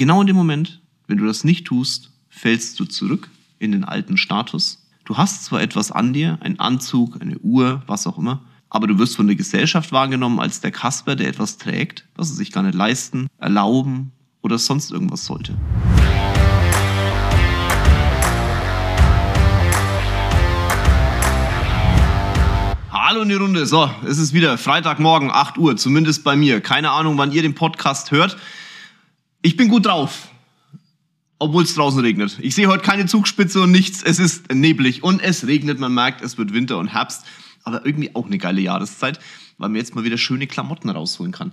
[0.00, 4.16] genau in dem Moment, wenn du das nicht tust, fällst du zurück in den alten
[4.16, 4.86] Status.
[5.04, 8.40] Du hast zwar etwas an dir, einen Anzug, eine Uhr, was auch immer,
[8.70, 12.36] aber du wirst von der Gesellschaft wahrgenommen als der Kasper, der etwas trägt, was er
[12.36, 15.54] sich gar nicht leisten, erlauben oder sonst irgendwas sollte.
[22.90, 23.66] Hallo in die Runde.
[23.66, 26.62] So, es ist wieder Freitagmorgen, 8 Uhr, zumindest bei mir.
[26.62, 28.38] Keine Ahnung, wann ihr den Podcast hört.
[29.42, 30.28] Ich bin gut drauf,
[31.38, 32.38] obwohl es draußen regnet.
[32.42, 34.02] Ich sehe heute keine Zugspitze und nichts.
[34.02, 35.78] Es ist neblig und es regnet.
[35.78, 37.24] Man merkt, es wird Winter und Herbst.
[37.62, 39.18] Aber irgendwie auch eine geile Jahreszeit,
[39.56, 41.52] weil man jetzt mal wieder schöne Klamotten rausholen kann.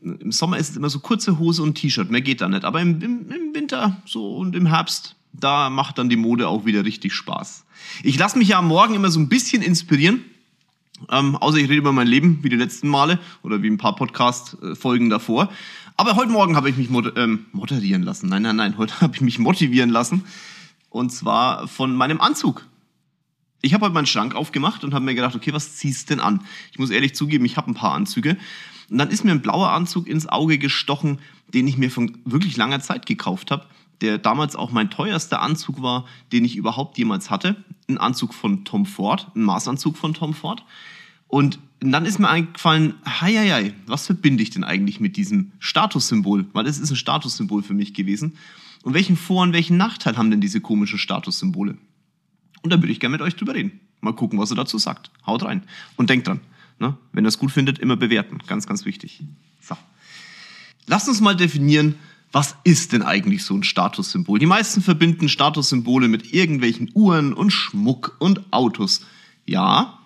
[0.00, 2.64] Im Sommer ist es immer so kurze Hose und T-Shirt, mehr geht da nicht.
[2.64, 6.64] Aber im, im, im Winter so und im Herbst, da macht dann die Mode auch
[6.64, 7.64] wieder richtig Spaß.
[8.02, 10.24] Ich lasse mich ja am Morgen immer so ein bisschen inspirieren
[11.10, 13.94] ähm, außer ich rede über mein Leben, wie die letzten Male oder wie ein paar
[13.96, 15.50] Podcast-Folgen davor.
[15.96, 18.28] Aber heute Morgen habe ich mich mod ähm, moderieren lassen.
[18.28, 20.24] Nein, nein, nein, heute habe ich mich motivieren lassen.
[20.90, 22.66] Und zwar von meinem Anzug.
[23.60, 26.44] Ich habe heute meinen Schrank aufgemacht und habe mir gedacht, okay, was ziehst denn an?
[26.70, 28.36] Ich muss ehrlich zugeben, ich habe ein paar Anzüge.
[28.88, 31.18] Und dann ist mir ein blauer Anzug ins Auge gestochen,
[31.52, 33.66] den ich mir von wirklich langer Zeit gekauft habe
[34.00, 37.56] der damals auch mein teuerster Anzug war, den ich überhaupt jemals hatte.
[37.88, 40.64] Ein Anzug von Tom Ford, ein Maßanzug von Tom Ford.
[41.26, 45.52] Und dann ist mir eingefallen, hei, hei, hei, was verbinde ich denn eigentlich mit diesem
[45.58, 46.46] Statussymbol?
[46.52, 48.36] Weil es ist ein Statussymbol für mich gewesen.
[48.82, 51.76] Und welchen Vor- und welchen Nachteil haben denn diese komischen Statussymbole?
[52.62, 53.80] Und da würde ich gerne mit euch drüber reden.
[54.00, 55.10] Mal gucken, was er dazu sagt.
[55.26, 55.62] Haut rein.
[55.96, 56.40] Und denkt dran,
[56.78, 56.96] ne?
[57.12, 58.38] wenn ihr es gut findet, immer bewerten.
[58.46, 59.22] Ganz, ganz wichtig.
[59.60, 59.76] So.
[60.86, 61.96] Lasst uns mal definieren,
[62.32, 64.38] was ist denn eigentlich so ein Statussymbol?
[64.38, 69.06] Die meisten verbinden Statussymbole mit irgendwelchen Uhren und Schmuck und Autos.
[69.46, 69.98] Ja,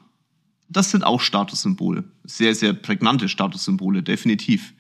[0.69, 2.05] das sind auch Statussymbole.
[2.25, 4.73] Sehr, sehr prägnante Statussymbole, definitiv.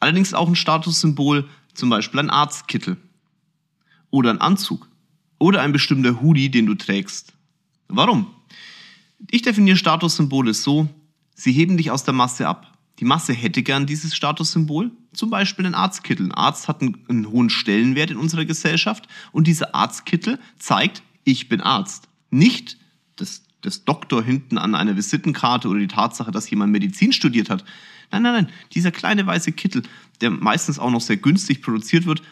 [0.00, 2.96] Allerdings auch ein Statussymbol, zum Beispiel ein Arztkittel
[4.10, 4.88] oder ein Anzug
[5.38, 7.32] oder ein bestimmter Hoodie, den du trägst.
[7.88, 8.26] Warum?
[9.30, 10.88] Ich definiere Statussymbole so,
[11.34, 12.78] sie heben dich aus der Masse ab.
[13.00, 16.26] Die Masse hätte gern dieses Statussymbol, zum Beispiel ein Arztkittel.
[16.26, 21.48] Ein Arzt hat einen, einen hohen Stellenwert in unserer Gesellschaft und dieser Arztkittel zeigt, ich
[21.48, 22.08] bin Arzt.
[22.28, 22.76] Nicht
[23.16, 27.64] das, das Doktor hinten an einer Visitenkarte oder die Tatsache, dass jemand Medizin studiert hat.
[28.10, 28.48] Nein, nein, nein.
[28.74, 29.82] Dieser kleine weiße Kittel,
[30.20, 32.22] der meistens auch noch sehr günstig produziert wird,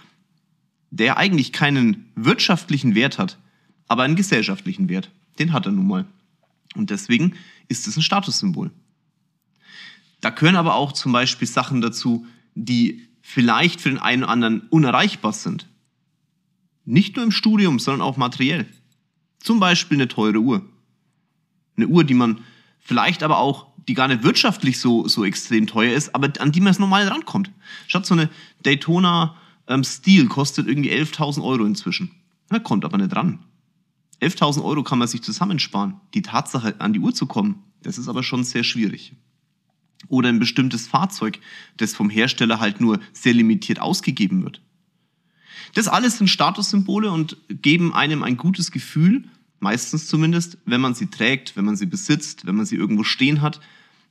[0.90, 3.38] der eigentlich keinen wirtschaftlichen Wert hat,
[3.86, 5.10] aber einen gesellschaftlichen Wert.
[5.38, 6.04] Den hat er nun mal.
[6.74, 7.36] Und deswegen
[7.68, 8.70] ist es ein Statussymbol.
[10.20, 14.60] Da gehören aber auch zum Beispiel Sachen dazu, die vielleicht für den einen oder anderen
[14.68, 15.66] unerreichbar sind.
[16.84, 18.66] Nicht nur im Studium, sondern auch materiell.
[19.38, 20.66] Zum Beispiel eine teure Uhr.
[21.76, 22.40] Eine Uhr, die man
[22.80, 26.60] vielleicht aber auch, die gar nicht wirtschaftlich so, so extrem teuer ist, aber an die
[26.60, 27.50] man es normal rankommt.
[27.86, 28.28] Statt so eine
[28.62, 29.36] Daytona
[29.66, 32.10] ähm, Steel kostet irgendwie 11.000 Euro inzwischen.
[32.48, 33.44] Da kommt aber nicht ran.
[34.20, 36.00] 11.000 Euro kann man sich zusammensparen.
[36.14, 39.14] Die Tatsache, an die Uhr zu kommen, das ist aber schon sehr schwierig
[40.06, 41.40] oder ein bestimmtes Fahrzeug,
[41.76, 44.62] das vom Hersteller halt nur sehr limitiert ausgegeben wird.
[45.74, 49.24] Das alles sind Statussymbole und geben einem ein gutes Gefühl,
[49.60, 53.42] meistens zumindest, wenn man sie trägt, wenn man sie besitzt, wenn man sie irgendwo stehen
[53.42, 53.60] hat,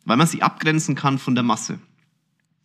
[0.05, 1.79] weil man sie abgrenzen kann von der Masse.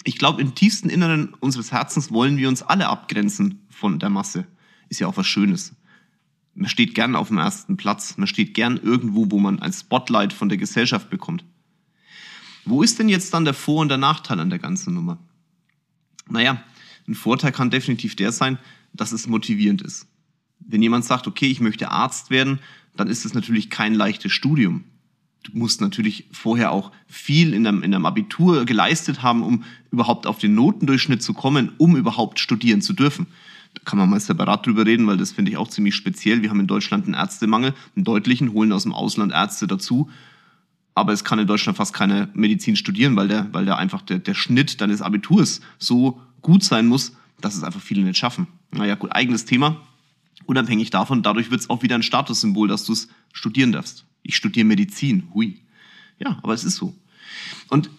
[0.05, 4.47] Ich glaube, im tiefsten Inneren unseres Herzens wollen wir uns alle abgrenzen von der Masse.
[4.89, 5.75] Ist ja auch was Schönes.
[6.55, 10.33] Man steht gern auf dem ersten Platz, man steht gern irgendwo, wo man ein Spotlight
[10.33, 11.45] von der Gesellschaft bekommt.
[12.65, 15.19] Wo ist denn jetzt dann der Vor- und der Nachteil an der ganzen Nummer?
[16.29, 16.63] Naja,
[17.09, 18.59] ein Vorteil kann definitiv der sein,
[18.93, 20.07] dass es motivierend ist.
[20.61, 22.61] Wenn jemand sagt, okay, ich möchte Arzt werden,
[22.97, 24.85] dann ist es natürlich kein leichtes Studium.
[25.43, 30.27] Du musst natürlich vorher auch viel in deinem, in deinem Abitur geleistet haben, um überhaupt
[30.29, 33.27] auf den Notendurchschnitt zu kommen, um überhaupt studieren zu dürfen.
[33.75, 36.43] Da kann man mal separat drüber reden, weil das finde ich auch ziemlich speziell.
[36.43, 40.09] Wir haben in Deutschland einen Ärztemangel, einen deutlichen, holen aus dem Ausland Ärzte dazu
[40.95, 44.19] aber es kann in Deutschland fast keine Medizin studieren, weil der, weil der einfach der,
[44.19, 48.47] der Schnitt deines Abiturs so gut sein muss, dass es einfach viele nicht schaffen.
[48.71, 49.81] Naja, gut, eigenes Thema.
[50.45, 54.05] Unabhängig davon, dadurch wird es auch wieder ein Statussymbol, dass du es studieren darfst.
[54.23, 55.61] Ich studiere Medizin, hui.
[56.19, 56.95] Ja, aber es ist so.
[57.69, 57.91] Und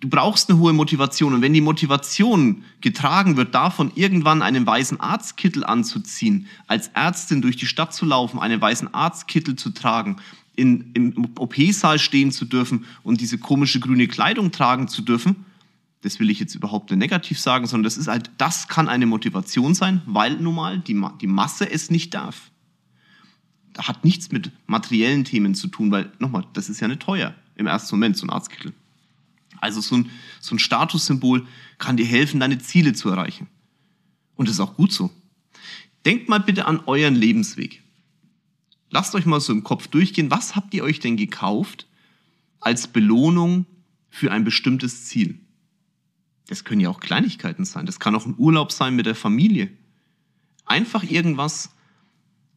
[0.00, 1.34] du brauchst eine hohe Motivation.
[1.34, 7.56] Und wenn die Motivation getragen wird, davon irgendwann einen weißen Arztkittel anzuziehen, als Ärztin durch
[7.56, 10.16] die Stadt zu laufen, einen weißen Arztkittel zu tragen
[10.56, 15.44] in, im OP-Saal stehen zu dürfen und diese komische grüne Kleidung tragen zu dürfen,
[16.02, 19.06] das will ich jetzt überhaupt nicht negativ sagen, sondern das ist halt, das kann eine
[19.06, 22.50] Motivation sein, weil nun mal die, die Masse es nicht darf.
[23.72, 27.34] Das hat nichts mit materiellen Themen zu tun, weil, nochmal, das ist ja nicht teuer
[27.56, 28.72] im ersten Moment, so ein Arztkittel.
[29.58, 30.10] Also so ein,
[30.40, 31.46] so ein Statussymbol
[31.78, 33.48] kann dir helfen, deine Ziele zu erreichen.
[34.36, 35.10] Und das ist auch gut so.
[36.04, 37.82] Denkt mal bitte an euren Lebensweg.
[38.90, 41.86] Lasst euch mal so im Kopf durchgehen, was habt ihr euch denn gekauft
[42.60, 43.66] als Belohnung
[44.10, 45.38] für ein bestimmtes Ziel?
[46.48, 47.86] Das können ja auch Kleinigkeiten sein.
[47.86, 49.70] Das kann auch ein Urlaub sein mit der Familie.
[50.64, 51.70] Einfach irgendwas,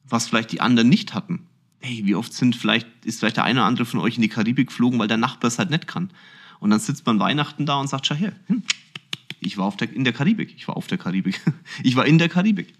[0.07, 1.47] was vielleicht die anderen nicht hatten.
[1.79, 4.29] Hey, wie oft sind vielleicht, ist vielleicht der eine oder andere von euch in die
[4.29, 6.11] Karibik geflogen, weil der Nachbar es halt nicht kann.
[6.59, 8.63] Und dann sitzt man Weihnachten da und sagt, schau her, hm,
[9.39, 10.53] ich war auf der, in der Karibik.
[10.55, 11.41] Ich war auf der Karibik.
[11.83, 12.73] Ich war in der Karibik.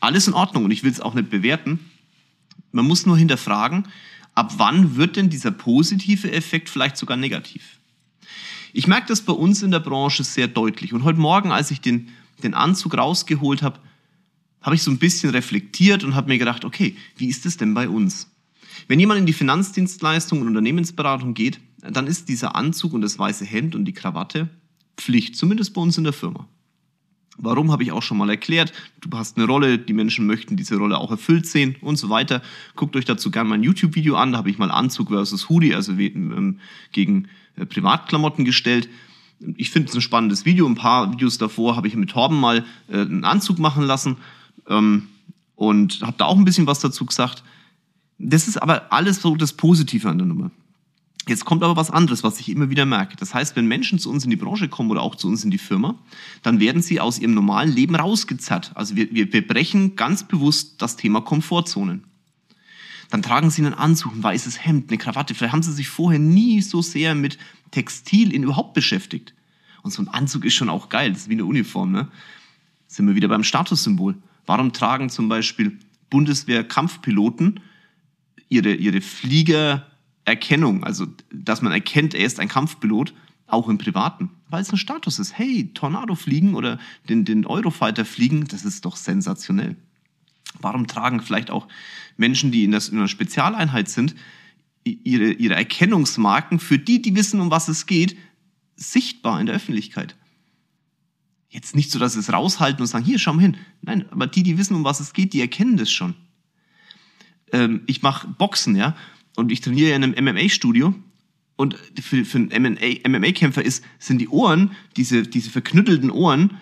[0.00, 1.80] Alles in Ordnung und ich will es auch nicht bewerten.
[2.72, 3.88] Man muss nur hinterfragen,
[4.34, 7.78] ab wann wird denn dieser positive Effekt vielleicht sogar negativ?
[8.72, 10.92] Ich merke das bei uns in der Branche sehr deutlich.
[10.92, 12.08] Und heute Morgen, als ich den,
[12.42, 13.80] den Anzug rausgeholt habe,
[14.60, 17.72] habe ich so ein bisschen reflektiert und habe mir gedacht, okay, wie ist es denn
[17.72, 18.28] bei uns?
[18.88, 23.44] Wenn jemand in die Finanzdienstleistung und Unternehmensberatung geht, dann ist dieser Anzug und das weiße
[23.44, 24.48] Hemd und die Krawatte
[24.96, 26.48] Pflicht, zumindest bei uns in der Firma.
[27.38, 28.72] Warum habe ich auch schon mal erklärt.
[29.00, 32.42] Du hast eine Rolle, die Menschen möchten diese Rolle auch erfüllt sehen und so weiter.
[32.74, 34.32] Guckt euch dazu gerne mein YouTube-Video an.
[34.32, 36.60] Da habe ich mal Anzug versus Hoodie, also ähm,
[36.92, 38.88] gegen äh, Privatklamotten gestellt.
[39.56, 40.66] Ich finde es ein spannendes Video.
[40.66, 44.16] Ein paar Videos davor habe ich mit Torben mal äh, einen Anzug machen lassen
[44.68, 45.08] ähm,
[45.54, 47.42] und habe da auch ein bisschen was dazu gesagt.
[48.18, 50.50] Das ist aber alles so das Positive an der Nummer.
[51.28, 53.16] Jetzt kommt aber was anderes, was ich immer wieder merke.
[53.16, 55.50] Das heißt, wenn Menschen zu uns in die Branche kommen oder auch zu uns in
[55.50, 55.96] die Firma,
[56.42, 58.70] dann werden sie aus ihrem normalen Leben rausgezerrt.
[58.74, 62.04] Also wir, wir, wir brechen ganz bewusst das Thema Komfortzonen.
[63.10, 65.34] Dann tragen sie einen Anzug, ein weißes Hemd, eine Krawatte.
[65.34, 67.38] Vielleicht haben sie sich vorher nie so sehr mit
[67.72, 69.34] Textil in überhaupt beschäftigt.
[69.82, 71.12] Und so ein Anzug ist schon auch geil.
[71.12, 71.90] Das ist wie eine Uniform.
[71.90, 72.08] Ne?
[72.86, 74.16] Sind wir wieder beim Statussymbol.
[74.46, 75.78] Warum tragen zum Beispiel
[76.10, 77.60] Bundeswehr-Kampfpiloten
[78.48, 79.86] ihre, ihre Flieger
[80.26, 83.14] Erkennung, also dass man erkennt, er ist ein Kampfpilot,
[83.46, 85.38] auch im Privaten, weil es ein Status ist.
[85.38, 86.78] Hey, Tornado fliegen oder
[87.08, 89.76] den, den Eurofighter fliegen, das ist doch sensationell.
[90.60, 91.68] Warum tragen vielleicht auch
[92.16, 94.16] Menschen, die in, das, in einer Spezialeinheit sind,
[94.82, 98.16] ihre, ihre Erkennungsmarken für die, die wissen, um was es geht,
[98.74, 100.16] sichtbar in der Öffentlichkeit?
[101.48, 103.56] Jetzt nicht so, dass sie es raushalten und sagen, hier, schau mal hin.
[103.80, 106.14] Nein, aber die, die wissen, um was es geht, die erkennen das schon.
[107.52, 108.96] Ähm, ich mache Boxen, ja
[109.36, 110.94] und ich trainiere ja in einem MMA-Studio
[111.56, 116.58] und für, für einen MMA-Kämpfer ist, sind die Ohren, diese, diese verknüttelten Ohren,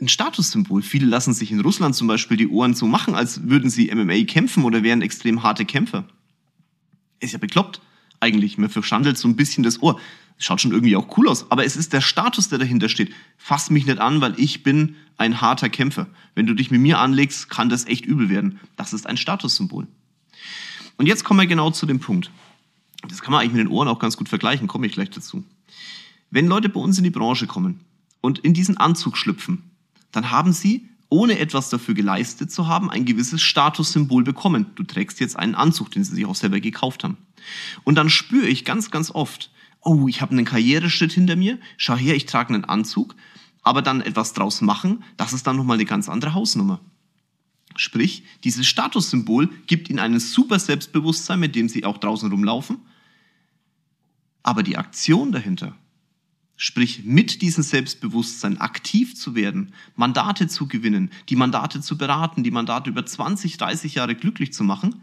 [0.00, 0.82] ein Statussymbol.
[0.82, 4.24] Viele lassen sich in Russland zum Beispiel die Ohren so machen, als würden sie MMA
[4.24, 6.04] kämpfen oder wären extrem harte Kämpfer.
[7.18, 7.80] Ist ja bekloppt
[8.20, 8.58] eigentlich.
[8.58, 9.98] Man verschandelt so ein bisschen das Ohr.
[10.38, 13.10] Schaut schon irgendwie auch cool aus, aber es ist der Status, der dahinter steht.
[13.38, 16.08] Fass mich nicht an, weil ich bin ein harter Kämpfer.
[16.34, 18.60] Wenn du dich mit mir anlegst, kann das echt übel werden.
[18.76, 19.86] Das ist ein Statussymbol.
[20.96, 22.30] Und jetzt kommen wir genau zu dem Punkt.
[23.08, 25.44] Das kann man eigentlich mit den Ohren auch ganz gut vergleichen, komme ich gleich dazu.
[26.30, 27.80] Wenn Leute bei uns in die Branche kommen
[28.20, 29.70] und in diesen Anzug schlüpfen,
[30.12, 34.66] dann haben sie, ohne etwas dafür geleistet zu haben, ein gewisses Statussymbol bekommen.
[34.74, 37.16] Du trägst jetzt einen Anzug, den sie sich auch selber gekauft haben.
[37.84, 39.50] Und dann spüre ich ganz, ganz oft,
[39.82, 43.14] oh, ich habe einen Karriereschritt hinter mir, schau her, ich trage einen Anzug,
[43.62, 46.80] aber dann etwas draus machen, das ist dann nochmal eine ganz andere Hausnummer.
[47.76, 52.78] Sprich, dieses Statussymbol gibt ihnen ein super Selbstbewusstsein, mit dem sie auch draußen rumlaufen.
[54.42, 55.76] Aber die Aktion dahinter,
[56.56, 62.50] sprich mit diesem Selbstbewusstsein aktiv zu werden, Mandate zu gewinnen, die Mandate zu beraten, die
[62.50, 65.02] Mandate über 20, 30 Jahre glücklich zu machen,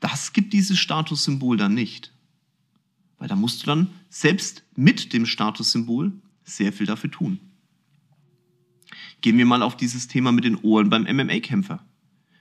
[0.00, 2.12] das gibt dieses Statussymbol dann nicht.
[3.18, 7.38] Weil da musst du dann selbst mit dem Statussymbol sehr viel dafür tun.
[9.22, 11.86] Gehen wir mal auf dieses Thema mit den Ohren beim MMA-Kämpfer.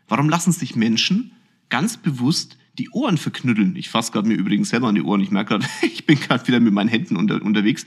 [0.08, 1.32] Warum lassen sich Menschen
[1.70, 3.76] ganz bewusst die Ohren verknütteln?
[3.76, 5.22] Ich fasse gerade mir übrigens selber an die Ohren.
[5.22, 7.86] Ich merke gerade, ich bin gerade wieder mit meinen Händen unter, unterwegs.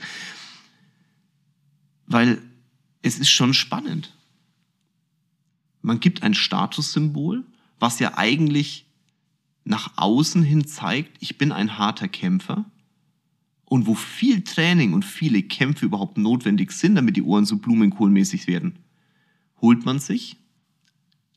[2.07, 2.41] Weil
[3.01, 4.15] es ist schon spannend.
[5.81, 7.43] Man gibt ein Statussymbol,
[7.79, 8.85] was ja eigentlich
[9.65, 12.65] nach außen hin zeigt, ich bin ein harter Kämpfer
[13.65, 18.47] und wo viel Training und viele Kämpfe überhaupt notwendig sind, damit die Ohren so blumenkohlmäßig
[18.47, 18.79] werden
[19.65, 20.37] holt man sich,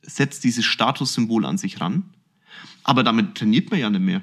[0.03, 2.03] setzt dieses Statussymbol an sich ran,
[2.83, 4.21] aber damit trainiert man ja nicht mehr.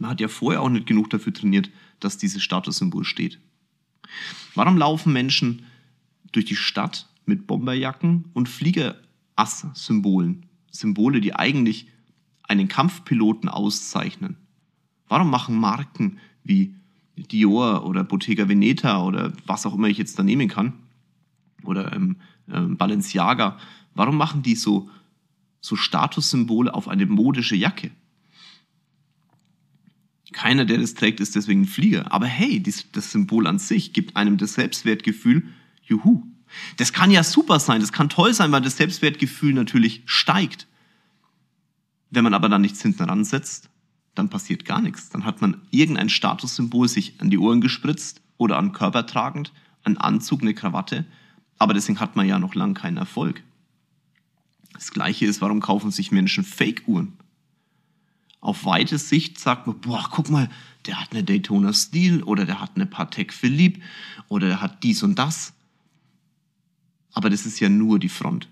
[0.00, 3.38] Man hat ja vorher auch nicht genug dafür trainiert, dass dieses Statussymbol steht.
[4.56, 5.66] Warum laufen Menschen
[6.32, 10.46] durch die Stadt mit Bomberjacken und Fliegerass-Symbolen?
[10.72, 11.86] Symbole, die eigentlich
[12.42, 14.36] einen Kampfpiloten auszeichnen.
[15.06, 16.74] Warum machen Marken wie
[17.16, 20.72] Dior oder Bottega Veneta oder was auch immer ich jetzt da nehmen kann
[21.66, 22.16] oder ähm,
[22.48, 23.58] äh, Balenciaga,
[23.94, 24.90] warum machen die so,
[25.60, 27.90] so Statussymbole auf eine modische Jacke?
[30.32, 32.12] Keiner, der das trägt, ist deswegen ein Flieger.
[32.12, 35.44] Aber hey, dies, das Symbol an sich gibt einem das Selbstwertgefühl,
[35.82, 36.24] juhu.
[36.76, 40.66] Das kann ja super sein, das kann toll sein, weil das Selbstwertgefühl natürlich steigt.
[42.10, 43.70] Wenn man aber dann nichts hinten ransetzt,
[44.14, 45.08] dann passiert gar nichts.
[45.08, 49.98] Dann hat man irgendein Statussymbol sich an die Ohren gespritzt oder an Körper tragend, einen
[49.98, 51.04] Anzug, eine Krawatte,
[51.58, 53.42] aber deswegen hat man ja noch lang keinen Erfolg.
[54.72, 57.12] Das gleiche ist, warum kaufen sich Menschen Fake-Uhren?
[58.40, 60.50] Auf weite Sicht sagt man, boah, guck mal,
[60.86, 63.80] der hat eine Daytona Steel oder der hat eine Patek Philippe
[64.28, 65.54] oder der hat dies und das.
[67.12, 68.48] Aber das ist ja nur die Front.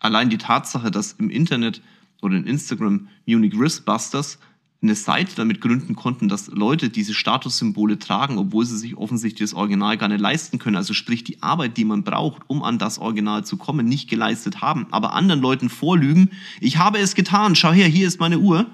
[0.00, 1.80] Allein die Tatsache, dass im Internet
[2.20, 4.38] oder in Instagram Munich Wristbusters
[4.80, 9.58] eine Seite damit gründen konnten, dass Leute diese Statussymbole tragen, obwohl sie sich offensichtlich das
[9.58, 10.76] Original gar nicht leisten können.
[10.76, 14.60] Also sprich die Arbeit, die man braucht, um an das Original zu kommen, nicht geleistet
[14.60, 16.30] haben, aber anderen Leuten vorlügen,
[16.60, 18.66] ich habe es getan, schau her, hier ist meine Uhr.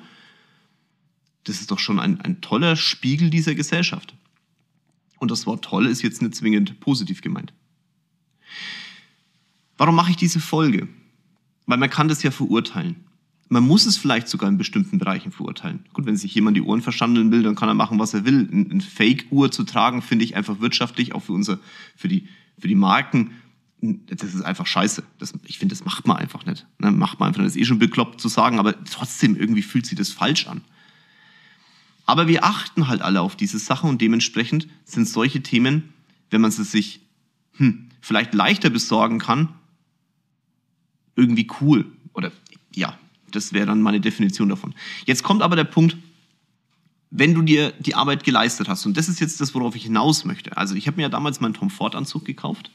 [1.45, 4.15] Das ist doch schon ein, ein toller Spiegel dieser Gesellschaft.
[5.19, 7.55] Und das Wort toll ist jetzt nicht zwingend positiv gemeint.
[9.79, 10.87] Warum mache ich diese Folge?
[11.67, 12.97] Weil man kann das ja verurteilen.
[13.55, 15.87] Man muss es vielleicht sogar in bestimmten Bereichen verurteilen.
[15.93, 18.49] Gut, wenn sich jemand die Ohren verschandeln will, dann kann er machen, was er will.
[18.51, 21.61] Eine Fake-Uhr zu tragen, finde ich einfach wirtschaftlich, auch für unser,
[21.95, 22.27] für die,
[22.59, 23.31] für die Marken.
[23.81, 25.05] Das ist einfach scheiße.
[25.21, 26.67] Das, ich finde, das macht man einfach nicht.
[26.81, 26.91] Ne?
[26.91, 27.51] Macht man einfach nicht.
[27.51, 30.63] Das ist eh schon bekloppt zu sagen, aber trotzdem irgendwie fühlt sich das falsch an.
[32.07, 35.95] Aber wir achten halt alle auf diese Sache und dementsprechend sind solche Themen,
[36.31, 37.03] wenn man sie sich
[37.53, 39.51] hm, vielleicht leichter besorgen kann,
[41.15, 41.87] irgendwie cool.
[42.15, 42.33] Oder
[42.75, 42.99] ja,
[43.35, 44.75] das wäre dann meine Definition davon.
[45.07, 45.97] Jetzt kommt aber der Punkt,
[47.11, 50.25] wenn du dir die Arbeit geleistet hast, und das ist jetzt das, worauf ich hinaus
[50.25, 50.57] möchte.
[50.57, 52.71] Also ich habe mir ja damals meinen Tom Ford Anzug gekauft,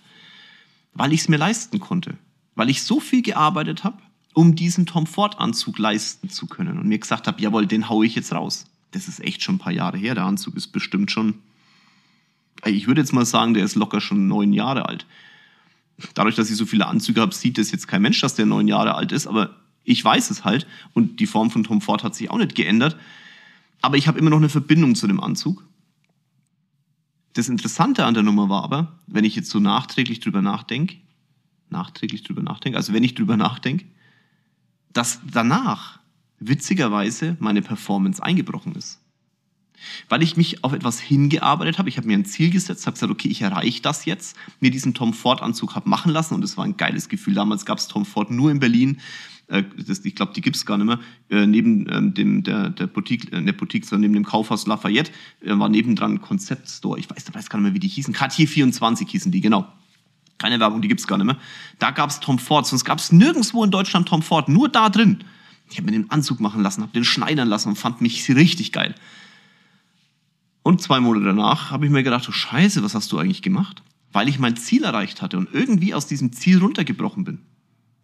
[0.94, 2.18] weil ich es mir leisten konnte.
[2.56, 3.98] Weil ich so viel gearbeitet habe,
[4.34, 6.80] um diesen Tom Ford Anzug leisten zu können.
[6.80, 8.66] Und mir gesagt habe, jawohl, den haue ich jetzt raus.
[8.92, 10.16] Das ist echt schon ein paar Jahre her.
[10.16, 11.36] Der Anzug ist bestimmt schon,
[12.66, 15.06] ich würde jetzt mal sagen, der ist locker schon neun Jahre alt.
[16.14, 18.68] Dadurch, dass ich so viele Anzüge habe, sieht das jetzt kein Mensch, dass der neun
[18.68, 19.56] Jahre alt ist, aber
[19.90, 22.96] ich weiß es halt und die Form von Tom Ford hat sich auch nicht geändert.
[23.82, 25.66] Aber ich habe immer noch eine Verbindung zu dem Anzug.
[27.34, 30.98] Das Interessante an der Nummer war aber, wenn ich jetzt so nachträglich drüber nachdenke,
[31.70, 33.86] nachträglich drüber nachdenke, also wenn ich drüber nachdenke,
[34.94, 36.00] dass danach
[36.40, 39.00] witzigerweise meine Performance eingebrochen ist.
[40.08, 43.12] Weil ich mich auf etwas hingearbeitet habe, ich habe mir ein Ziel gesetzt, habe gesagt,
[43.12, 46.58] okay, ich erreiche das jetzt, mir diesen Tom Ford Anzug habe machen lassen und es
[46.58, 47.34] war ein geiles Gefühl.
[47.34, 49.00] Damals gab es Tom Ford nur in Berlin
[49.50, 52.88] äh, das, ich glaube, die gibt's gar nicht mehr, äh, neben ähm, dem, der, der
[52.88, 57.10] Boutique, äh, der Boutique, sondern neben dem Kaufhaus Lafayette, äh, war nebendran ein Konzeptstore, ich
[57.10, 59.68] weiß, weiß gar nicht mehr, wie die hießen, Cartier 24 hießen die, genau.
[60.38, 61.38] Keine Werbung, die gibt's gar nicht mehr.
[61.80, 65.24] Da gab's Tom Ford, sonst gab's nirgendwo in Deutschland Tom Ford, nur da drin.
[65.70, 68.72] Ich habe mir den Anzug machen lassen, habe den schneidern lassen und fand mich richtig
[68.72, 68.96] geil.
[70.64, 73.84] Und zwei Monate danach habe ich mir gedacht, oh Scheiße, was hast du eigentlich gemacht?
[74.12, 77.40] Weil ich mein Ziel erreicht hatte und irgendwie aus diesem Ziel runtergebrochen bin.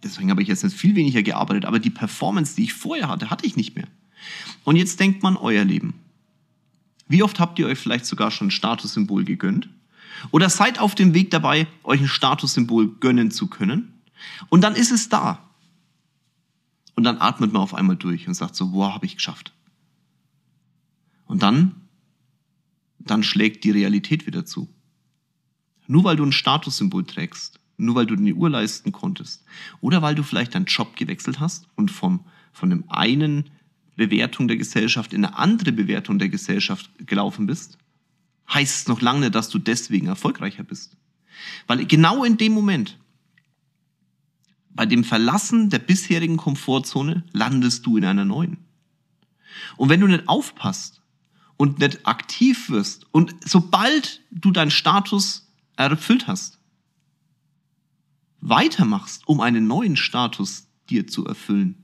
[0.06, 3.48] Deswegen habe ich jetzt viel weniger gearbeitet, aber die Performance, die ich vorher hatte, hatte
[3.48, 3.88] ich nicht mehr.
[4.64, 5.96] Und jetzt denkt man euer Leben.
[7.08, 9.68] Wie oft habt ihr euch vielleicht sogar schon ein Statussymbol gegönnt?
[10.30, 13.94] Oder seid auf dem Weg dabei, euch ein Statussymbol gönnen zu können?
[14.50, 15.50] Und dann ist es da.
[16.96, 19.54] Und dann atmet man auf einmal durch und sagt so, wow, habe ich geschafft.
[21.26, 21.82] Und dann,
[23.00, 24.70] dann schlägt die Realität wieder zu.
[25.88, 29.44] Nur weil du ein Statussymbol trägst, nur weil du dir eine Uhr leisten konntest.
[29.82, 33.50] Oder weil du vielleicht deinen Job gewechselt hast und vom, von dem einen
[33.96, 37.78] Bewertung der Gesellschaft in eine andere Bewertung der Gesellschaft gelaufen bist,
[38.54, 40.98] heißt es noch lange nicht, dass du deswegen erfolgreicher bist.
[41.68, 42.98] Weil genau in dem Moment,
[44.70, 48.58] bei dem Verlassen der bisherigen Komfortzone, landest du in einer neuen.
[49.78, 51.02] Und wenn du nicht aufpasst
[51.58, 56.55] und nicht aktiv wirst und sobald du deinen Status erfüllt hast,
[58.48, 61.84] weitermachst, um einen neuen Status dir zu erfüllen.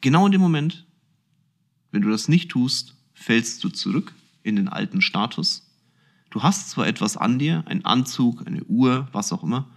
[0.00, 0.86] Genau in dem Moment,
[1.92, 5.70] wenn du das nicht tust, fällst du zurück in den alten Status.
[6.30, 9.70] Du hast zwar etwas an dir, ein Anzug, eine Uhr, was auch immer,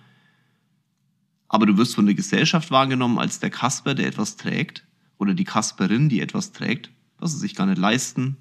[1.48, 4.86] aber du wirst von der Gesellschaft wahrgenommen als der Kasper, der etwas trägt,
[5.18, 8.36] oder die Kasperin, die etwas trägt, was sie sich gar nicht leisten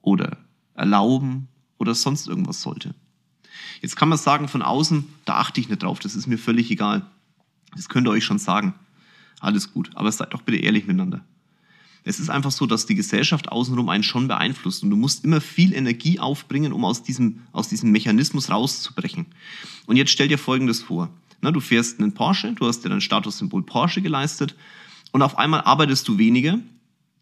[0.00, 0.38] oder
[0.74, 2.94] erlauben oder sonst irgendwas sollte.
[3.80, 6.70] Jetzt kann man sagen, von außen, da achte ich nicht drauf, das ist mir völlig
[6.70, 7.06] egal.
[7.76, 8.74] Das könnt ihr euch schon sagen.
[9.40, 11.24] Alles gut, aber seid doch bitte ehrlich miteinander.
[12.04, 15.40] Es ist einfach so, dass die Gesellschaft außenrum einen schon beeinflusst und du musst immer
[15.40, 19.26] viel Energie aufbringen, um aus diesem, aus diesem Mechanismus rauszubrechen.
[19.86, 21.10] Und jetzt stell dir Folgendes vor.
[21.40, 24.56] Na, du fährst einen Porsche, du hast dir dein Statussymbol Porsche geleistet
[25.12, 26.58] und auf einmal arbeitest du weniger,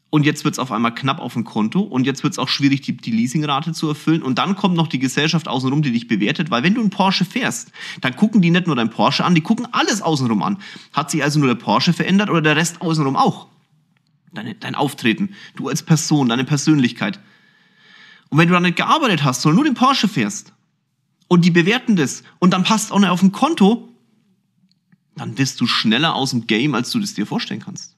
[0.09, 2.49] und jetzt wird es auf einmal knapp auf dem Konto und jetzt wird es auch
[2.49, 4.23] schwierig, die, die Leasingrate zu erfüllen.
[4.23, 7.25] Und dann kommt noch die Gesellschaft außenrum, die dich bewertet, weil wenn du einen Porsche
[7.25, 10.59] fährst, dann gucken die nicht nur dein Porsche an, die gucken alles außenrum an.
[10.93, 13.49] Hat sich also nur der Porsche verändert oder der Rest außenrum auch?
[14.33, 17.19] Deine, dein Auftreten, du als Person, deine Persönlichkeit.
[18.29, 20.53] Und wenn du dann nicht gearbeitet hast, sondern nur den Porsche fährst
[21.27, 23.89] und die bewerten das und dann passt auch nicht auf dem Konto,
[25.17, 27.96] dann bist du schneller aus dem Game, als du das dir vorstellen kannst.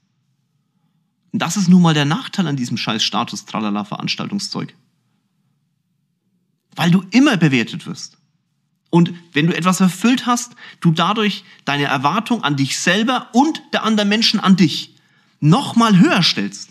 [1.32, 4.74] Und das ist nun mal der Nachteil an diesem scheiß Status-Tralala-Veranstaltungszeug.
[6.74, 8.16] Weil du immer bewertet wirst.
[8.90, 13.82] Und wenn du etwas erfüllt hast, du dadurch deine Erwartung an dich selber und der
[13.82, 14.94] anderen Menschen an dich
[15.40, 16.70] nochmal höher stellst.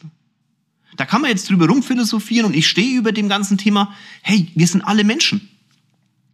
[0.95, 4.65] Da kann man jetzt drüber rumphilosophieren und ich stehe über dem ganzen Thema, hey, wir
[4.65, 5.47] sind alle Menschen.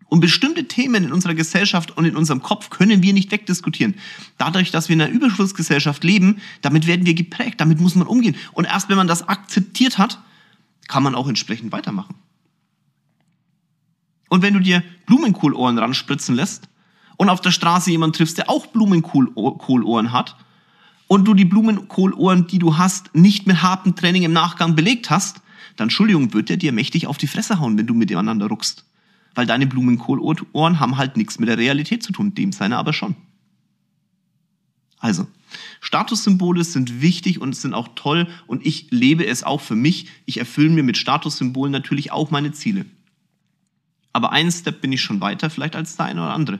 [0.07, 3.95] Und bestimmte Themen in unserer Gesellschaft und in unserem Kopf können wir nicht wegdiskutieren.
[4.37, 8.35] Dadurch, dass wir in einer Überschussgesellschaft leben, damit werden wir geprägt, damit muss man umgehen.
[8.51, 10.19] Und erst wenn man das akzeptiert hat,
[10.87, 12.15] kann man auch entsprechend weitermachen.
[14.29, 16.69] Und wenn du dir Blumenkohlohren ranspritzen lässt
[17.17, 20.35] und auf der Straße jemand triffst, der auch Blumenkohlohren hat,
[21.07, 25.41] und du die Blumenkohlohren, die du hast, nicht mit hartem Training im Nachgang belegt hast,
[25.75, 28.47] dann Entschuldigung, wird der dir mächtig auf die Fresse hauen, wenn du mit dem aneinander
[28.47, 28.85] ruckst
[29.35, 33.15] weil deine Blumenkohlohren haben halt nichts mit der Realität zu tun, dem seine aber schon.
[34.99, 35.27] Also,
[35.81, 40.07] Statussymbole sind wichtig und sind auch toll und ich lebe es auch für mich.
[40.25, 42.85] Ich erfülle mir mit Statussymbolen natürlich auch meine Ziele.
[44.13, 46.59] Aber einen Step bin ich schon weiter, vielleicht als der eine oder andere.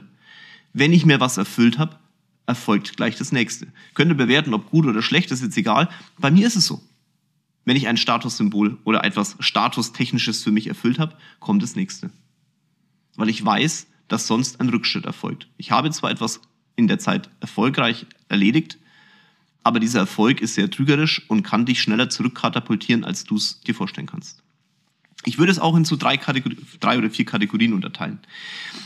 [0.72, 1.96] Wenn ich mir was erfüllt habe,
[2.46, 3.68] erfolgt gleich das nächste.
[3.94, 5.88] Könnt ihr bewerten, ob gut oder schlecht, ist jetzt egal.
[6.18, 6.82] Bei mir ist es so.
[7.64, 12.10] Wenn ich ein Statussymbol oder etwas Statustechnisches für mich erfüllt habe, kommt das nächste
[13.16, 15.48] weil ich weiß, dass sonst ein Rückschritt erfolgt.
[15.56, 16.40] Ich habe zwar etwas
[16.76, 18.78] in der Zeit erfolgreich erledigt,
[19.62, 23.74] aber dieser Erfolg ist sehr trügerisch und kann dich schneller zurückkatapultieren, als du es dir
[23.74, 24.42] vorstellen kannst.
[25.24, 28.18] Ich würde es auch in so drei, Kategor drei oder vier Kategorien unterteilen.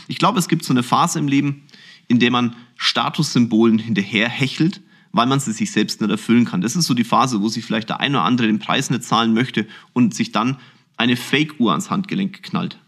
[0.07, 1.63] Ich glaube, es gibt so eine Phase im Leben,
[2.07, 4.79] in der man Statussymbolen hinterherhechelt,
[5.11, 6.61] weil man sie sich selbst nicht erfüllen kann.
[6.61, 9.03] Das ist so die Phase, wo sich vielleicht der eine oder andere den Preis nicht
[9.03, 10.57] zahlen möchte und sich dann
[10.95, 12.79] eine Fake-Uhr ans Handgelenk knallt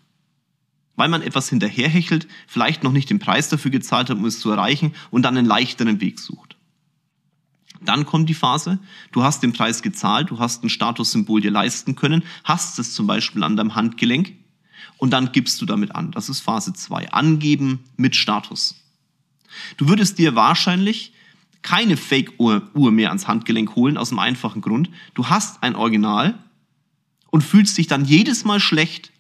[1.02, 4.52] weil man etwas hinterherhechelt, vielleicht noch nicht den Preis dafür gezahlt hat, um es zu
[4.52, 6.58] erreichen und dann einen leichteren Weg sucht.
[7.84, 8.78] Dann kommt die Phase,
[9.12, 13.08] du hast den Preis gezahlt, du hast ein Statussymbol dir leisten können, hast es zum
[13.08, 14.34] Beispiel an deinem Handgelenk
[14.98, 16.12] und dann gibst du damit an.
[16.12, 17.12] Das ist Phase 2.
[17.12, 18.76] Angeben mit Status.
[19.78, 21.14] Du würdest dir wahrscheinlich
[21.64, 24.92] keine Fake-Uhr mehr ans Handgelenk holen, aus dem einfachen Grund.
[25.16, 26.38] Du hast ein Original
[27.32, 29.12] und fühlst dich dann jedes Mal schlecht,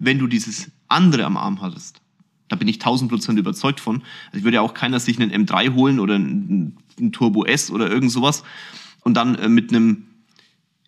[0.00, 2.00] wenn du dieses andere am Arm hattest.
[2.48, 4.02] Da bin ich 1000 Prozent überzeugt von.
[4.26, 6.78] Also ich würde ja auch keiner sich einen M3 holen oder einen,
[7.12, 8.42] Turbo S oder irgend sowas
[9.02, 10.06] und dann äh, mit einem,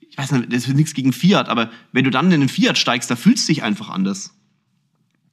[0.01, 2.79] ich weiß nicht, das ist nichts gegen Fiat, aber wenn du dann in einen Fiat
[2.79, 4.35] steigst, da fühlst du dich einfach anders.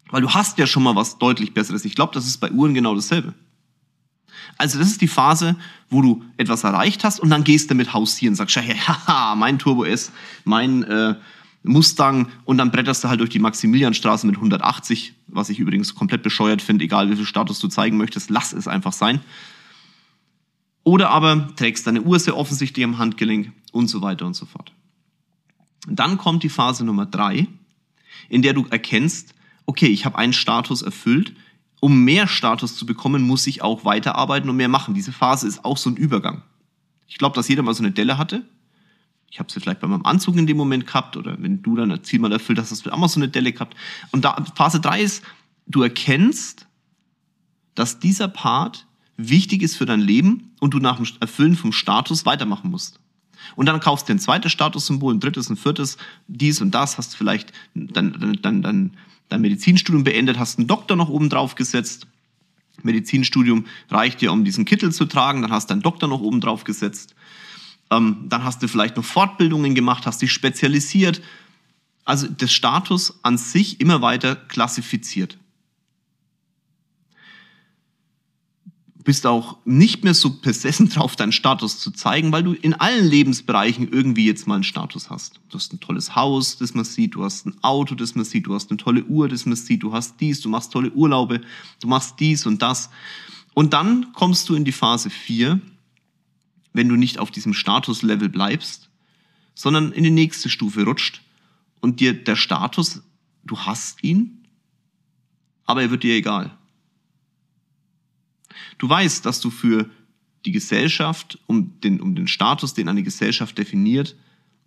[0.10, 1.84] Weil du hast ja schon mal was deutlich Besseres.
[1.84, 3.34] Ich glaube, das ist bei Uhren genau dasselbe.
[4.58, 5.56] Also das ist die Phase,
[5.90, 9.60] wo du etwas erreicht hast und dann gehst du mit hausieren, sagst, ja, haha, mein
[9.60, 10.12] Turbo S,
[10.46, 11.16] mein äh,
[11.64, 16.24] Mustang und dann bretterst du halt durch die Maximilianstraße mit 180, was ich übrigens komplett
[16.24, 19.22] bescheuert finde, egal wie viel Status du zeigen möchtest, lass es einfach sein.
[20.84, 24.72] Oder aber trägst deine Uhr sehr offensichtlich am Handgelenk und so weiter und so fort.
[25.88, 27.48] Dann kommt die Phase Nummer drei,
[28.30, 29.34] in der du erkennst,
[29.66, 31.34] okay, ich habe einen Status erfüllt.
[31.80, 34.96] Um mehr Status zu bekommen, muss ich auch weiterarbeiten und mehr machen.
[34.96, 36.42] Diese Phase ist auch so ein Übergang.
[37.08, 38.46] Ich glaube, dass jeder mal so eine Delle hatte,
[39.30, 41.92] ich habe sie vielleicht bei meinem Anzug in dem Moment gehabt oder wenn du dann
[41.92, 43.76] ein Ziel mal erfüllt hast, hast du auch mal so eine Delle gehabt.
[44.12, 45.24] Und da, Phase 3 ist,
[45.68, 46.68] du erkennst,
[47.76, 48.88] dass dieser Part
[49.18, 53.00] wichtig ist für dein Leben und du nach dem Erfüllen vom Status weitermachen musst.
[53.56, 57.16] Und dann kaufst du ein zweites Statussymbol, ein drittes, ein viertes, dies und das, hast
[57.16, 58.98] vielleicht dein, dein, dein,
[59.30, 62.08] dein Medizinstudium beendet, hast einen Doktor noch oben drauf gesetzt.
[62.84, 66.42] Medizinstudium reicht dir, um diesen Kittel zu tragen, dann hast du einen Doktor noch oben
[66.42, 67.16] drauf gesetzt.
[67.90, 71.22] Ähm, dann hast du vielleicht noch Fortbildungen gemacht, hast dich spezialisiert.
[72.06, 75.38] Also das Status an sich immer weiter klassifiziert.
[79.08, 83.08] bist auch nicht mehr so besessen drauf, deinen Status zu zeigen, weil du in allen
[83.08, 85.40] Lebensbereichen irgendwie jetzt mal einen Status hast.
[85.48, 88.48] Du hast ein tolles Haus, das man sieht, du hast ein Auto, das man sieht,
[88.48, 91.40] du hast eine tolle Uhr, das man sieht, du hast dies, du machst tolle Urlaube,
[91.80, 92.90] du machst dies und das.
[93.54, 95.62] Und dann kommst du in die Phase 4,
[96.78, 98.90] wenn du nicht auf diesem Statuslevel bleibst,
[99.56, 101.22] sondern in die nächste Stufe rutscht
[101.82, 103.02] und dir der Status,
[103.44, 104.46] du hast ihn,
[105.66, 106.56] aber er wird dir egal.
[108.78, 109.90] Du weißt, dass du für
[110.46, 114.16] die Gesellschaft, um den, um den Status, den eine Gesellschaft definiert,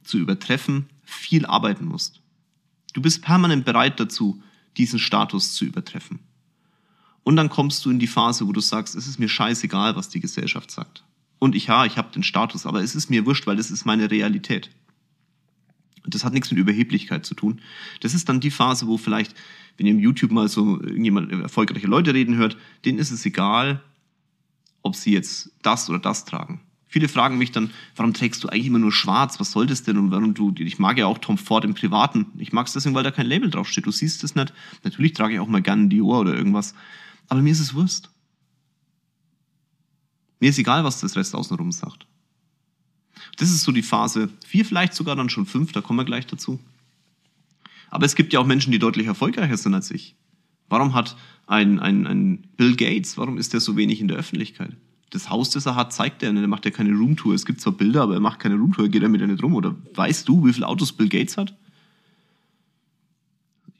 [0.02, 2.20] zu übertreffen, viel arbeiten musst.
[2.92, 4.42] Du bist permanent bereit dazu,
[4.76, 6.18] diesen Status zu übertreffen.
[7.22, 10.08] Und dann kommst du in die Phase, wo du sagst, es ist mir scheißegal, was
[10.08, 11.04] die Gesellschaft sagt.
[11.40, 13.84] Und ich, ja, ich habe den Status, aber es ist mir wurscht, weil es ist
[13.84, 14.70] meine Realität.
[16.04, 17.60] Und das hat nichts mit Überheblichkeit zu tun.
[18.00, 19.34] Das ist dann die Phase, wo vielleicht,
[19.76, 23.82] wenn ihr im YouTube mal so irgendjemand erfolgreiche Leute reden hört, denen ist es egal,
[24.82, 26.60] ob sie jetzt das oder das tragen.
[26.86, 29.40] Viele fragen mich dann, warum trägst du eigentlich immer nur schwarz?
[29.40, 29.96] Was soll das denn?
[29.96, 32.26] Und warum du, ich mag ja auch Tom Ford im Privaten.
[32.36, 33.86] Ich mag es deswegen, weil da kein Label draufsteht.
[33.86, 34.52] Du siehst es nicht.
[34.82, 36.74] Natürlich trage ich auch mal gerne Dior oder irgendwas.
[37.28, 38.10] Aber mir ist es Wurst.
[40.40, 42.06] Mir ist egal, was das Rest außenrum sagt.
[43.36, 46.26] Das ist so die Phase vier, vielleicht sogar dann schon fünf, da kommen wir gleich
[46.26, 46.58] dazu.
[47.90, 50.16] Aber es gibt ja auch Menschen, die deutlich erfolgreicher sind als ich.
[50.68, 54.76] Warum hat ein, ein, ein Bill Gates, warum ist der so wenig in der Öffentlichkeit?
[55.10, 56.34] das Haus, das er hat, zeigt er.
[56.34, 57.34] Er macht ja keine Roomtour.
[57.34, 58.88] Es gibt zwar Bilder, aber er macht keine Roomtour.
[58.88, 59.54] Geht er mit nicht rum.
[59.54, 61.54] Oder weißt du, wie viele Autos Bill Gates hat?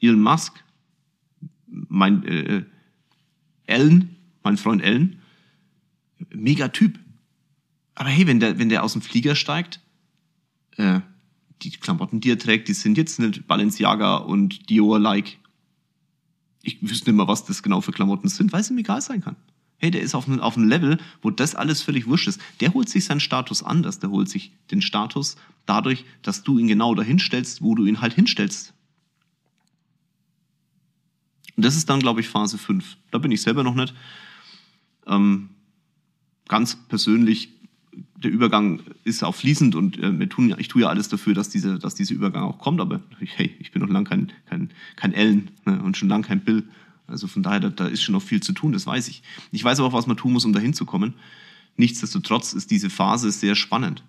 [0.01, 0.61] Elon Musk,
[1.67, 2.63] mein äh,
[3.65, 5.20] Ellen, mein Freund Ellen,
[6.29, 6.99] mega Typ.
[7.95, 9.81] Aber hey, wenn der, wenn der aus dem Flieger steigt,
[10.77, 11.01] äh,
[11.61, 15.37] die Klamotten, die er trägt, die sind jetzt nicht Balenciaga und Dior-like.
[16.63, 19.21] Ich wüsste nicht mal, was das genau für Klamotten sind, weil es ihm egal sein
[19.21, 19.35] kann
[19.81, 22.39] hey, der ist auf einem, auf einem Level, wo das alles völlig wurscht ist.
[22.59, 23.99] Der holt sich seinen Status anders.
[23.99, 27.99] Der holt sich den Status dadurch, dass du ihn genau dahin stellst, wo du ihn
[27.99, 28.73] halt hinstellst.
[31.57, 32.95] Und das ist dann, glaube ich, Phase 5.
[33.09, 33.95] Da bin ich selber noch nicht.
[35.07, 35.49] Ähm,
[36.51, 37.47] ganz persönlich,
[38.17, 41.79] der Übergang ist auch fließend und äh, tun, ich tue ja alles dafür, dass, diese,
[41.79, 42.81] dass dieser Übergang auch kommt.
[42.81, 46.41] Aber hey, ich bin noch lange kein, kein, kein Ellen ne, und schon lange kein
[46.41, 46.67] Bill.
[47.07, 49.23] Also von daher, da, da ist schon noch viel zu tun, das weiß ich.
[49.53, 51.13] Ich weiß aber auch, was man tun muss, um dahin zu kommen.
[51.77, 54.03] Nichtsdestotrotz ist diese Phase sehr spannend.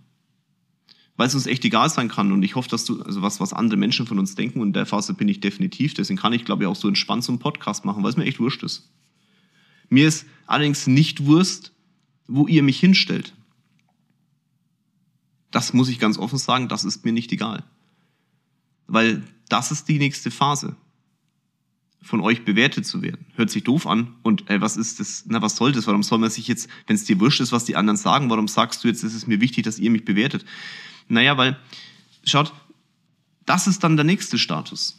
[1.17, 3.53] Weil es uns echt egal sein kann und ich hoffe, dass du, also was, was
[3.53, 6.45] andere Menschen von uns denken und in der Phase bin ich definitiv, deswegen kann ich
[6.45, 8.91] glaube ich auch so entspannt so einen Podcast machen, weil es mir echt wurscht ist.
[9.89, 11.72] Mir ist allerdings nicht wurscht,
[12.33, 13.35] wo ihr mich hinstellt.
[15.51, 17.63] Das muss ich ganz offen sagen, das ist mir nicht egal.
[18.87, 20.77] Weil das ist die nächste Phase
[22.01, 23.27] von euch bewertet zu werden.
[23.35, 24.15] Hört sich doof an.
[24.23, 25.25] Und ey, was ist das?
[25.27, 25.87] Na, was soll das?
[25.87, 28.49] Warum soll man sich jetzt, wenn es dir wurscht ist, was die anderen sagen, warum
[28.49, 30.45] sagst du jetzt, es ist mir wichtig, dass ihr mich bewertet?
[31.09, 31.59] Naja, weil,
[32.25, 32.53] schaut,
[33.45, 34.99] das ist dann der nächste Status.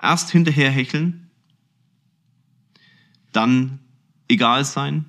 [0.00, 1.30] Erst hinterher hecheln,
[3.32, 3.80] dann
[4.28, 5.04] egal sein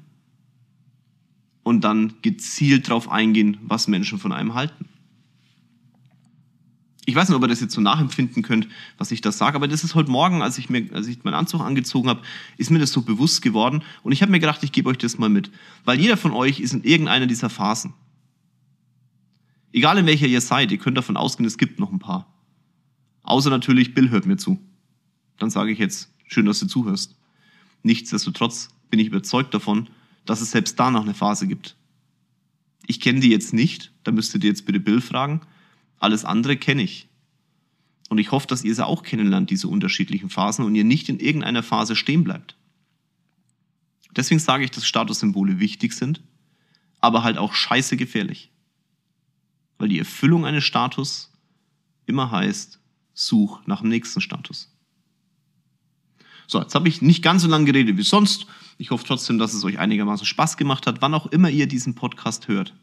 [1.63, 4.85] und dann gezielt darauf eingehen, was Menschen von einem halten
[7.09, 9.69] ich weiß nicht, ob ihr das jetzt so nachempfinden könnt, was ich da sage, aber
[9.69, 12.21] das ist heute Morgen, als ich mir, als ich meinen Anzug angezogen habe,
[12.57, 15.17] ist mir das so bewusst geworden und ich habe mir gedacht, ich gebe euch das
[15.17, 15.49] mal mit,
[15.85, 17.93] weil jeder von euch ist in irgendeiner dieser Phasen.
[19.71, 22.27] Egal in welcher ihr seid, ihr könnt davon ausgehen, es gibt noch ein paar.
[23.23, 24.59] Außer natürlich, Bill hört mir zu.
[25.37, 27.15] Dann sage ich jetzt, schön, dass du zuhörst.
[27.83, 29.89] Nichtsdestotrotz bin ich überzeugt davon,
[30.25, 31.75] dass es selbst da noch eine Phase gibt.
[32.85, 35.41] Ich kenne die jetzt nicht, da müsstet ihr jetzt bitte Bill fragen,
[35.99, 37.07] alles andere kenne ich.
[38.09, 41.19] Und ich hoffe, dass ihr sie auch kennenlernt, diese unterschiedlichen Phasen, und ihr nicht in
[41.19, 42.55] irgendeiner Phase stehen bleibt.
[44.15, 46.21] Deswegen sage ich, dass Statussymbole wichtig sind,
[46.99, 48.51] aber halt auch scheiße gefährlich.
[49.77, 51.31] Weil die Erfüllung eines Status
[52.05, 52.79] immer heißt,
[53.13, 54.71] such nach dem nächsten Status.
[56.47, 58.47] So, jetzt habe ich nicht ganz so lange geredet wie sonst.
[58.77, 61.95] Ich hoffe trotzdem, dass es euch einigermaßen Spaß gemacht hat, wann auch immer ihr diesen
[61.95, 62.73] Podcast hört.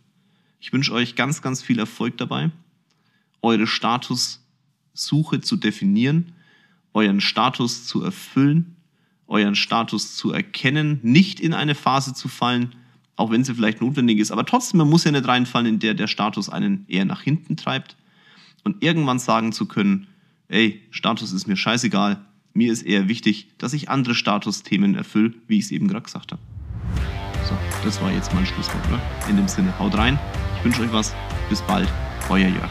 [0.60, 2.50] Ich wünsche euch ganz, ganz viel Erfolg dabei
[3.44, 6.32] eure Statussuche zu definieren,
[6.94, 8.76] euren Status zu erfüllen,
[9.26, 12.74] euren Status zu erkennen, nicht in eine Phase zu fallen,
[13.16, 15.94] auch wenn sie vielleicht notwendig ist, aber trotzdem, man muss ja nicht reinfallen, in der
[15.94, 17.96] der Status einen eher nach hinten treibt
[18.64, 20.08] und irgendwann sagen zu können,
[20.48, 22.24] ey, Status ist mir scheißegal,
[22.54, 26.32] mir ist eher wichtig, dass ich andere Statusthemen erfülle, wie ich es eben gerade gesagt
[26.32, 26.40] habe.
[27.46, 29.02] So, das war jetzt mein Schlusswort, oder?
[29.28, 30.18] In dem Sinne, haut rein,
[30.56, 31.14] ich wünsche euch was,
[31.50, 31.92] bis bald,
[32.30, 32.70] euer Jörg.